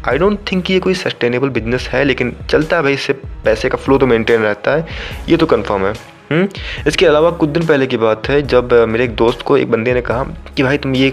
आई 0.09 0.19
डोंट 0.19 0.39
थिंक 0.53 0.71
ये 0.71 0.79
कोई 0.81 0.95
सस्टेनेबल 0.95 1.49
बिज़नेस 1.49 1.89
है, 1.89 2.05
लेकिन 2.05 2.35
चलता 2.51 2.77
है 2.77 2.83
भाई, 2.83 2.93
इससे 2.93 3.13
पैसे 3.45 3.69
का 3.69 3.77
फ्लो 3.77 3.99
तो 3.99 4.07
मेंटेन 4.07 4.41
रहता 4.41 4.71
है। 4.71 4.87
ये 5.29 5.37
तो 5.37 5.47
कन्फर्म 5.47 5.87
है? 5.87 6.14
इसके 6.33 7.07
अलावा 7.07 7.31
कुछ 7.31 7.49
दिन 7.49 7.67
पहले 7.67 7.87
की 7.87 7.97
बात 7.97 8.29
है, 8.29 8.41
जब 8.43 8.73
मेरे 8.89 9.05
एक 9.05 9.15
दोस्त 9.17 9.43
को 9.43 9.57
एक 9.57 9.71
बंदे 9.71 9.95
ने 9.95 10.01
कहा 10.03 10.25
कि 10.57 10.63
भाई 10.63 10.79
तुम 10.79 10.95
ये 10.95 11.13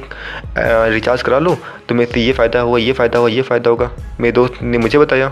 रिचार्ज 0.57 1.21
करा 1.21 1.39
लो 1.39 1.57
तुम्हें 1.89 2.05
इससे 2.07 2.21
ये 2.21 2.33
फ़ायदा 2.33 2.59
हुआ, 2.59 2.77
ये 2.79 2.93
फ़ायदा 2.93 3.19
हुआ, 3.19 3.29
ये 3.29 3.41
फ़ायदा 3.41 3.69
होगा। 3.69 3.89
मेरे 4.19 4.31
दोस्त 4.31 4.61
ने 4.63 4.77
मुझे 4.77 4.97
बताया 4.99 5.27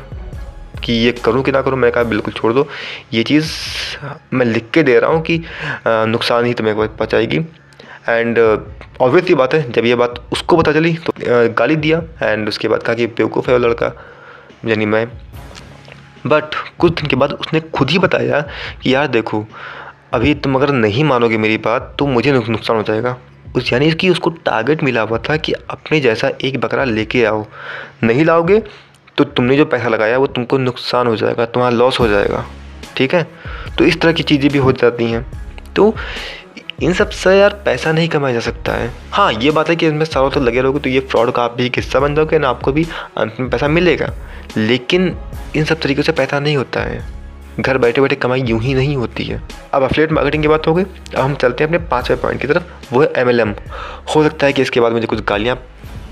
कि 0.84 0.94
ये 0.94 1.12
करूँ 1.24 1.44
कि 1.44 1.52
ना 1.52 1.62
करूँ, 1.62 1.78
मैंने 1.80 1.92
कहा 1.92 2.04
बिल्कुल 2.04 2.34
छोड़ 2.34 2.54
दो। 2.54 2.68
ये 3.14 3.24
चीज़ 3.24 3.54
मैं 4.34 4.46
लिख 4.46 4.70
के 4.74 4.84
दे 4.84 5.00
रहा 5.00 5.12
हूँ 5.12 5.22
कि 5.22 5.42
नुकसान 5.88 6.46
ही 6.46 6.54
तुम्हें 6.54 6.76
पहुँचाएगी। 6.78 7.38
एंड 8.10 8.40
ऑब्वियस 9.02 9.32
बात 9.38 9.54
है, 9.54 9.72
जब 9.72 9.86
ये 9.86 9.96
बात 9.96 10.22
उसको 10.32 10.58
पता 10.58 10.74
चली 10.74 10.94
तो 10.98 11.14
गाली 11.54 11.76
दिया। 11.78 12.02
एंड 12.24 12.48
उसके 12.48 12.68
बाद 12.68 12.84
कहा 12.84 12.96
कि 12.96 13.08
बेवकूफ़ 13.08 13.48
है 13.48 13.58
वो 13.58 13.68
लड़का, 13.68 13.92
यानी 14.66 14.86
मैं। 14.86 15.08
बट 16.28 16.56
कुछ 16.80 16.94
दिन 16.94 17.08
के 17.08 17.16
बाद 17.16 17.32
उसने 17.32 17.60
खुद 17.76 17.90
ही 17.90 18.00
बताया 18.00 18.40
कि, 18.82 18.94
यार 18.94 19.08
देखो 19.08 19.46
अभी 20.14 20.34
तुम 20.36 20.56
अगर 20.56 20.72
नहीं 20.72 21.04
मानोगे 21.04 21.38
मेरी 21.38 21.58
बात 21.60 21.96
तो 22.00 22.06
मुझे 22.08 22.32
नुकसान 22.32 22.78
हो 22.78 22.84
जाएगा। 22.84 23.18
उस 23.56 23.72
यानी 23.74 23.92
कि 23.92 24.10
उसको 24.10 24.30
टारगेट 24.46 24.84
मिला 24.84 25.02
हुआ 25.02 25.18
था 25.20 25.36
कि 25.38 25.54
अपने 25.70 26.00
जैसा 26.00 26.32
एक 26.44 26.60
बकरा 26.62 26.84
लेके 26.84 27.24
आओ। 27.26 27.46
नहीं 28.04 28.26
लाओगे 28.26 28.62
तो 29.18 29.24
तुमने 29.24 29.58
जो 29.58 29.66
पैसा 29.66 29.88
लगाया, 29.88 30.18
वो 30.18 30.28
तुमको 30.28 30.58
नुकसान 30.58 31.08
हो 31.08 31.16
जाएगा, 31.16 31.46
तुम्हारा 31.46 31.76
लॉस 31.76 32.00
हो 32.00 32.08
जाएगा। 32.08 32.46
ठीक 32.98 33.14
है? 33.14 33.28
तो 33.78 33.86
इस 33.86 34.00
तरह 34.02 34.12
की 34.12 34.24
चीज़ें 34.24 34.50
भी 34.52 34.60
हो 34.60 34.72
जाती 34.72 35.06
हैं। 35.06 35.26
तो 35.76 35.94
इन 36.84 36.94
सबसे 36.94 37.38
यार 37.38 37.54
पैसा 37.66 37.92
नहीं 37.92 38.08
कमाया 38.10 38.34
जा 38.34 38.40
सकता 38.40 38.74
है। 38.74 38.92
हाँ 39.12 39.32
ये 39.34 39.52
बात 39.52 39.70
है 39.70 39.76
कि 39.76 39.88
इसमें 39.88 40.06
सालों 40.06 40.30
तक 40.30 40.38
लगे 40.38 40.62
रहोगे 40.62 40.80
तो 40.80 40.90
ये 40.90 41.00
फ्रॉड 41.02 41.32
का 41.32 41.44
आप 41.44 41.56
भी 41.58 41.72
हिस्सा 41.76 42.00
बन 42.00 42.16
जाओगे, 42.16 42.40
ना 42.40 42.50
आपको 42.50 42.72
भी 42.72 42.88
अंत 43.18 43.40
में 43.40 43.50
पैसा 43.50 43.68
मिलेगा। 43.68 44.14
लेकिन 44.58 45.16
इन 45.56 45.66
सब 45.66 45.80
तरीक़ों 45.80 46.04
से 46.04 46.12
पैसा 46.12 46.40
नहीं 46.40 46.58
होता 46.58 46.82
है। 46.82 47.04
घर 47.60 47.78
बैठे 47.78 48.02
बैठे 48.02 48.16
कमाई 48.16 48.42
यूँ 48.42 48.60
ही 48.62 48.74
नहीं 48.74 48.96
होती 48.96 49.24
है। 49.24 49.42
अब 49.74 49.84
अफलेट 49.84 50.12
मार्केटिंग 50.12 50.44
की 50.44 50.48
बात 50.50 50.68
हो 50.68 50.74
गई, 50.74 50.84
अब 50.84 51.20
हम 51.20 51.36
चलते 51.36 51.64
हैं 51.64 51.70
अपने 51.70 51.88
पाँचवें 51.88 52.20
पॉइंट 52.22 52.42
की 52.42 52.48
तरफ़, 52.48 52.64
वो 52.94 53.02
है 53.02 53.12
एमएलएम 53.18 53.54
हो 54.16 54.24
सकता 54.24 54.46
है 54.46 54.54
कि 54.54 54.62
इसके 54.62 54.80
बाद 54.80 54.92
मुझे 54.92 55.08
कुछ 55.08 55.24
गालियाँ 55.26 55.56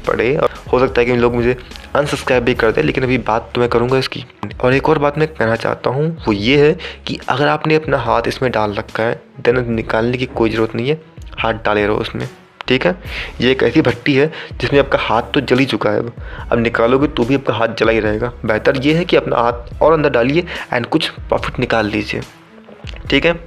पड़े 0.07 0.35
और 0.37 0.49
हो 0.71 0.79
सकता 0.79 1.01
है 1.01 1.05
कि 1.05 1.15
लोग 1.15 1.35
मुझे 1.35 1.55
अनसब्सक्राइब 1.95 2.43
भी 2.43 2.53
कर 2.55 2.71
दें, 2.71 2.81
लेकिन 2.83 3.03
अभी 3.03 3.17
बात 3.19 3.51
तो 3.55 3.61
मैं 3.61 3.69
करूँगा 3.69 3.97
इसकी। 3.97 4.23
और 4.61 4.73
एक 4.73 4.89
और 4.89 4.99
बात 4.99 5.17
मैं 5.17 5.27
कहना 5.27 5.55
चाहता 5.55 5.89
हूँ, 5.89 6.09
वो 6.27 6.33
ये 6.33 6.57
है 6.59 6.75
कि 7.07 7.19
अगर 7.29 7.47
आपने 7.47 7.75
अपना 7.75 7.97
हाथ 7.99 8.27
इसमें 8.27 8.51
डाल 8.51 8.73
रखा 8.73 9.03
है 9.03 9.21
देन 9.39 9.63
निकालने 9.71 10.17
की 10.17 10.25
कोई 10.27 10.49
ज़रूरत 10.49 10.75
नहीं 10.75 10.89
है, 10.89 11.01
हाथ 11.37 11.53
डाले 11.65 11.85
रहो 11.87 11.97
उसमें। 11.97 12.27
ठीक 12.67 12.85
है? 12.85 12.95
ये 13.41 13.51
एक 13.51 13.63
ऐसी 13.63 13.81
भट्टी 13.81 14.15
है 14.15 14.31
जिसमें 14.53 14.79
आपका 14.79 14.99
हाथ 14.99 15.31
तो 15.33 15.41
जल 15.41 15.59
ही 15.59 15.65
चुका 15.65 15.89
है 15.89 15.99
अब। 15.99 16.57
निकालोगे 16.59 17.07
तो 17.07 17.23
भी 17.23 17.35
आपका 17.35 17.53
हाथ 17.53 17.75
जला 17.79 17.91
ही 17.91 17.99
रहेगा। 17.99 18.31
बेहतर 18.45 18.77
ये 18.77 18.93
है 18.93 19.05
कि 19.05 19.17
अपना 19.17 19.37
हाथ 19.37 19.81
और 19.81 19.93
अंदर 19.93 20.09
डालिए 20.09 20.45
एंड 20.73 20.85
कुछ 20.85 21.09
प्रॉफिट 21.09 21.59
निकाल 21.59 21.85
लीजिए। 21.85 22.21
ठीक 23.09 23.25
है? 23.25 23.39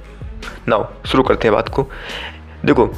नाउ 0.67 0.85
शुरू 1.05 1.23
करते 1.23 1.47
हैं 1.47 1.55
बात 1.55 1.69
को। 1.69 1.87
देखो 2.65 2.91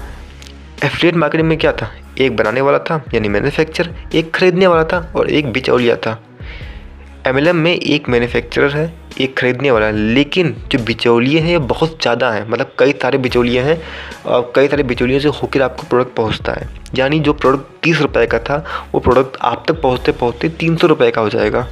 एफिलिएट 0.83 1.15
मार्केटिंग 1.15 1.49
में 1.49 1.57
क्या 1.57 1.71
था? 1.71 1.91
एक 2.17 2.35
बनाने 2.35 2.61
वाला 2.61 2.79
था, 2.79 3.03
यानी 3.13 3.29
मैन्युफैक्चर 3.29 3.89
एक 4.15 4.33
खरीदने 4.35 4.67
वाला 4.67 4.83
था 4.83 5.11
और 5.15 5.29
एक 5.29 5.51
बिचौलिया 5.51 5.95
था। 5.95 6.19
एमएलएम 7.27 7.55
में 7.55 7.71
एक 7.71 8.07
मैन्युफैक्चरर 8.09 8.75
है, 8.75 8.93
एक 9.21 9.37
ख़रीदने 9.37 9.71
वाला 9.71 9.85
है, 9.85 9.93
लेकिन 9.93 10.55
जो 10.71 10.79
बिचौलिए 10.79 11.39
हैं, 11.39 11.49
ये 11.49 11.57
बहुत 11.57 11.97
ज़्यादा 12.01 12.31
हैं। 12.31 12.47
मतलब 12.49 12.71
कई 12.79 12.91
सारे 12.91 13.17
बिचौलिए 13.17 13.61
हैं, 13.61 13.77
और 14.25 14.51
कई 14.55 14.67
सारे 14.67 14.83
बिचौलियों 14.83 15.19
से 15.19 15.27
होकर 15.41 15.61
आपको 15.61 15.87
प्रोडक्ट 15.87 16.15
पहुँचता 16.15 16.53
है। 16.53 16.67
यानी 16.95 17.19
जो 17.19 17.33
प्रोडक्ट 17.33 17.83
तीस 17.83 18.01
रुपये 18.01 18.25
का 18.27 18.39
था, 18.39 18.63
वो 18.93 18.99
प्रोडक्ट 18.99 19.37
आप 19.41 19.63
तक 19.67 19.81
पहुँचते 19.81 20.11
पहुँचते 20.11 20.49
तीन 20.49 20.75
सौ 20.75 20.87
रुपये 20.87 21.11
का 21.11 21.21
हो 21.21 21.29
जाएगा। 21.29 21.67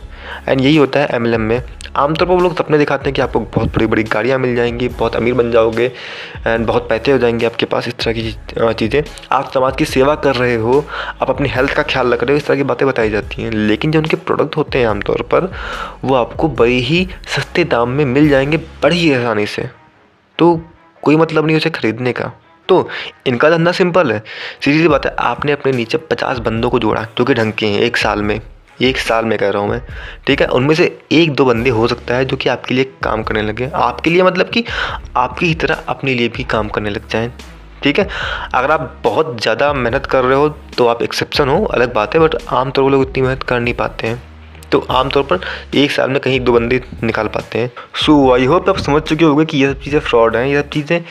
एंड 0.48 0.62
यही 0.62 0.76
होता 0.78 1.00
है 1.00 1.08
एमएलएम 1.14 1.42
में। 1.42 1.62
आमतौर 1.96 2.28
पर 2.28 2.34
वो 2.34 2.40
लोग 2.40 2.56
सपने 2.58 2.78
दिखाते 2.78 3.06
हैं 3.06 3.14
कि 3.14 3.22
आपको 3.22 3.40
बहुत 3.40 3.74
बड़ी 3.76 3.86
बड़ी 3.86 4.04
गाड़ियाँ 4.04 4.38
मिल 4.40 4.56
जाएँगी, 4.56 4.88
बहुत 4.90 5.16
अमीर 5.16 5.34
बन 5.34 5.52
जाओगे 5.52 5.86
एंड 6.48 6.66
बहुत 6.66 6.88
पैसे 6.90 7.12
हो 7.12 7.18
जाएँगे 7.18 7.46
आपके 7.46 7.66
पास, 7.66 7.88
इस 7.88 7.94
तरह 7.94 8.14
की 8.14 8.74
चीज़ें 8.74 9.04
आप 9.32 9.52
समाज 9.54 9.76
की 9.76 9.86
सेवा 9.86 10.16
कर 10.16 10.36
रहे 10.36 10.56
हो, 10.56 10.86
आप 11.22 11.30
अपनी 11.30 11.50
हेल्थ 11.50 11.74
का 11.74 11.84
ख्याल 11.84 12.14
रख 12.14 12.24
रहे 12.24 12.32
हो, 12.32 12.38
इस 12.38 12.46
तरह 12.46 12.58
की 12.58 12.64
बातें 12.64 12.88
बताई 12.88 13.10
जाती 13.10 13.42
हैं। 13.42 13.52
लेकिन 13.52 13.92
जो 13.92 14.00
उनके 14.00 14.16
प्रोडक्ट 14.16 14.58
होते 14.58 14.80
हैं 14.80 14.88
आमतौर 14.88 15.22
पर, 15.22 15.52
वो 16.04 16.16
आपको 16.16 16.50
बड़े 16.50 16.74
ही 16.74 17.08
सस्ते 17.28 17.64
दाम 17.64 17.90
में 17.90 18.06
मिल 18.06 18.30
जाएँगे, 18.30 18.58
बड़ी 18.58 19.00
ही 19.00 19.14
आसानी 19.14 19.46
से। 19.46 19.70
तो 20.40 20.62
कोई 21.02 21.16
मतलब 21.16 21.46
नहीं 21.46 21.58
उसे 21.58 21.70
ख़रीदने 21.70 22.14
का। 22.14 22.32
तो 22.70 22.88
इनका 23.28 23.50
धंधा 23.50 23.72
सिंपल 23.72 24.12
है। 24.12 24.24
सीधी 24.66 24.82
सी 24.82 24.88
बात 24.88 25.06
है, 25.06 25.16
आपने 25.20 25.52
अपने 25.52 25.72
नीचे 25.72 25.98
पचास 25.98 26.40
बंदों 26.40 26.70
को 26.70 26.80
जोड़ा, 26.80 27.08
जो 27.18 27.26
कि 27.26 27.34
ढंग 27.34 27.54
के 27.54 27.66
हैं, 27.66 27.80
एक 27.80 27.98
साल 27.98 28.22
में। 28.22 28.40
एक 28.82 28.98
साल 29.00 29.26
में 29.26 29.38
कह 29.40 29.50
रहा 29.50 29.62
हूँ 29.62 29.70
मैं, 29.70 29.82
ठीक 30.28 30.42
है? 30.42 30.48
उनमें 30.50 30.74
से 30.76 30.86
एक 31.12 31.34
दो 31.34 31.46
बंदे 31.46 31.70
हो 31.70 31.88
सकता 31.88 32.16
है 32.16 32.26
जो 32.26 32.38
कि 32.38 32.50
आपके 32.50 32.76
लिए 32.76 32.84
काम 33.04 33.24
करने 33.24 33.42
लगे। 33.42 33.70
आपके 33.76 34.10
लिए 34.10 34.24
मतलब 34.24 34.50
कि 34.50 34.64
आपकी 35.18 35.46
ही 35.46 35.56
तरह 35.56 35.84
अपने 35.90 36.14
लिए 36.14 36.30
भी 36.30 36.44
काम 36.46 36.70
करने 36.70 36.90
लग 36.90 37.08
जाएँ, 37.10 37.32
ठीक 37.84 38.00
है? 38.00 38.08
अगर 38.54 38.72
आप 38.72 39.00
बहुत 39.04 39.42
ज़्यादा 39.42 39.72
मेहनत 39.76 40.06
कर 40.06 40.24
रहे 40.24 40.38
हो 40.38 40.50
तो 40.78 40.88
आप 40.88 41.02
एक्सेप्शन 41.04 41.50
हो, 41.50 41.64
अलग 41.66 41.94
बात 41.94 42.16
है 42.16 42.22
बट 42.22 42.36
आमतौर 42.50 42.86
पर 42.86 42.92
लोग 42.92 43.02
इतनी 43.02 43.22
मेहनत 43.22 43.44
कर 43.44 43.60
नहीं 43.60 43.74
पाते 43.76 44.08
हैं। 44.08 44.22
तो 44.72 44.80
आमतौर 44.92 45.24
पर 45.24 45.40
एक 45.76 45.92
साल 45.92 46.10
में 46.10 46.20
कहीं 46.20 46.40
दो 46.40 46.54
बंदे 46.54 46.82
निकाल 47.04 47.28
पाते 47.28 47.60
हैं। 47.60 47.72
सो 48.06 48.32
आई 48.34 48.46
होप 48.46 48.70
आप 48.70 48.78
समझ 48.78 49.02
चुके 49.02 49.26
होंगे 49.26 49.46
कि 49.46 49.58
ये 49.58 49.74
सब 49.74 49.82
चीज़ें 49.82 50.00
फ्रॉड 50.00 50.36
हैं, 50.36 50.46
ये 50.46 50.62
सब 50.62 50.70
चीज़ें 50.70 51.04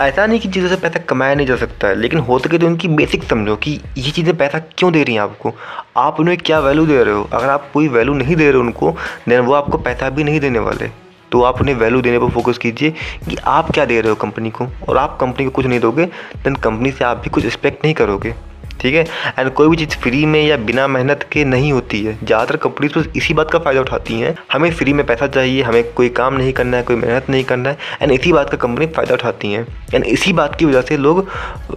ऐसा 0.00 0.26
नहीं 0.26 0.38
कि 0.40 0.48
चीज़ों 0.48 0.68
से 0.68 0.76
पैसा 0.76 1.00
कमाया 1.00 1.34
नहीं 1.34 1.46
जा 1.46 1.56
सकता 1.56 1.88
है, 1.88 1.94
लेकिन 1.94 2.18
होते 2.18 2.48
कि 2.48 2.58
तो 2.58 2.66
उनकी 2.66 2.88
बेसिक 2.90 3.24
समझो 3.24 3.56
कि 3.56 3.78
ये 3.98 4.10
चीज़ें 4.10 4.36
पैसा 4.36 4.58
क्यों 4.78 4.92
दे 4.92 5.02
रही 5.02 5.14
हैं 5.14 5.22
आपको? 5.22 5.52
आप 5.96 6.20
उन्हें 6.20 6.36
क्या 6.38 6.58
वैल्यू 6.60 6.86
दे 6.86 7.02
रहे 7.02 7.14
हो? 7.14 7.28
अगर 7.32 7.48
आप 7.48 7.70
कोई 7.74 7.88
वैल्यू 7.88 8.14
नहीं 8.14 8.36
दे 8.36 8.44
रहे 8.44 8.54
हो 8.54 8.60
उनको 8.60 8.90
देन 9.28 9.40
वो 9.40 9.52
आपको 9.54 9.78
पैसा 9.78 10.10
भी 10.10 10.24
नहीं 10.24 10.40
देने 10.40 10.58
वाले। 10.58 10.90
तो 11.32 11.42
आप 11.42 11.60
उन्हें 11.60 11.74
वैल्यू 11.74 12.00
देने 12.00 12.18
पर 12.18 12.30
फोकस 12.30 12.58
कीजिए 12.58 12.90
कि 13.28 13.36
आप 13.44 13.70
क्या 13.70 13.84
दे 13.84 14.00
रहे 14.00 14.10
हो 14.10 14.16
कंपनी 14.16 14.50
को? 14.50 14.66
और 14.88 14.96
आप 14.96 15.16
कंपनी 15.20 15.44
को 15.44 15.50
कुछ 15.50 15.66
नहीं 15.66 15.80
दोगे 15.80 16.04
देन 16.44 16.54
कंपनी 16.56 16.90
से 16.90 17.04
आप 17.04 17.16
भी 17.16 17.30
कुछ 17.30 17.44
एक्सपेक्ट 17.44 17.84
नहीं 17.84 17.94
करोगे। 17.94 18.34
ठीक 18.80 18.94
है? 18.94 19.04
एंड 19.38 19.50
कोई 19.50 19.68
भी 19.68 19.76
चीज़ 19.76 19.96
फ्री 19.98 20.24
में 20.26 20.42
या 20.42 20.56
बिना 20.58 20.86
मेहनत 20.88 21.22
के 21.32 21.44
नहीं 21.44 21.72
होती 21.72 22.02
है। 22.04 22.12
ज़्यादातर 22.16 22.56
कंपनीज़ 22.56 22.92
तो 22.92 23.02
इसी 23.16 23.34
बात 23.34 23.50
का 23.50 23.58
फ़ायदा 23.58 23.80
उठाती 23.80 24.20
हैं। 24.20 24.34
हमें 24.52 24.70
फ्री 24.72 24.92
में 24.92 25.04
पैसा 25.06 25.26
चाहिए, 25.28 25.62
हमें 25.62 25.92
कोई 25.92 26.08
काम 26.10 26.34
नहीं 26.34 26.52
करना 26.52 26.76
है, 26.76 26.82
कोई 26.82 26.96
मेहनत 26.96 27.30
नहीं 27.30 27.44
करना 27.44 27.70
है 27.70 27.78
एंड 28.02 28.12
इसी 28.12 28.32
बात 28.32 28.50
का 28.50 28.56
कंपनी 28.56 28.86
फ़ायदा 28.88 29.14
उठाती 29.14 29.52
हैं। 29.52 29.66
एंड 29.94 30.04
इसी 30.04 30.32
बात 30.32 30.56
की 30.56 30.64
वजह 30.64 30.80
से 30.80 30.96
लोग 30.96 31.26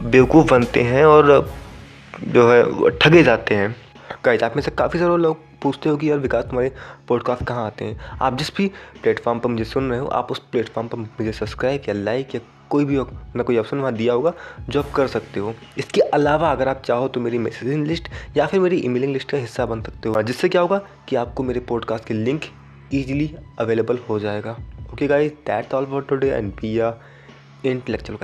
बेवकूफ़ 0.03 0.47
बनते 0.47 0.81
हैं 0.83 1.05
और 1.05 1.49
जो 2.23 2.49
है 2.51 2.89
ठगे 2.99 3.23
जाते 3.23 3.55
हैं। 3.55 3.75
गाइस 4.25 4.43
आप 4.43 4.55
में 4.55 4.63
से 4.63 4.71
काफ़ी 4.71 4.99
सारे 4.99 5.17
लोग 5.17 5.45
पूछते 5.61 5.89
हो 5.89 5.97
कि 5.97 6.09
यार 6.09 6.17
विकास, 6.19 6.43
तुम्हारे 6.43 6.71
पॉडकास्ट 7.07 7.43
कहाँ 7.43 7.65
आते 7.65 7.85
हैं? 7.85 7.99
आप 8.21 8.37
जिस 8.37 8.55
भी 8.57 8.67
प्लेटफॉर्म 9.03 9.39
पर 9.39 9.49
मुझे 9.49 9.63
सुन 9.63 9.89
रहे 9.89 9.99
हो, 9.99 10.07
आप 10.07 10.31
उस 10.31 10.39
प्लेटफॉर्म 10.51 10.87
पर 10.87 10.97
मुझे 10.97 11.31
सब्सक्राइब 11.31 11.81
या 11.89 11.93
लाइक 11.93 12.35
या 12.35 12.41
कोई 12.69 12.85
भी 12.85 12.97
ना 13.35 13.43
कोई 13.43 13.57
ऑप्शन 13.57 13.77
वहाँ 13.77 13.93
दिया 13.93 14.13
होगा 14.13 14.33
जो 14.69 14.81
आप 14.81 14.91
कर 14.91 15.07
सकते 15.07 15.39
हो। 15.39 15.53
इसके 15.77 16.01
अलावा 16.01 16.51
अगर 16.51 16.67
आप 16.67 16.81
चाहो 16.85 17.07
तो 17.07 17.19
मेरी 17.19 17.37
मैसेजिंग 17.37 17.85
लिस्ट 17.87 18.09
या 18.37 18.45
फिर 18.45 18.59
मेरी 18.59 18.77
ईमेलिंग 18.77 19.13
लिस्ट 19.13 19.31
का 19.31 19.37
हिस्सा 19.37 19.65
बन 19.65 19.81
सकते 19.81 20.09
हो। 20.09 20.21
जिससे 20.21 20.49
क्या 20.49 20.61
होगा 20.61 20.81
कि 21.09 21.15
आपको 21.15 21.43
मेरे 21.43 21.59
पॉडकास्ट 21.59 22.05
के 22.05 22.13
लिंक 22.13 22.41
ईजिली 22.93 23.33
अवेलेबल 23.59 23.99
हो 24.09 24.19
जाएगा। 24.19 24.57
Okay 24.93 25.07
guys 25.07 25.31
that's 25.47 25.73
all 25.73 25.85
for 25.85 26.01
today 26.01 26.29
and 26.29 26.51
B 26.51 26.77
R 26.79 26.99
intellectual 27.65 28.15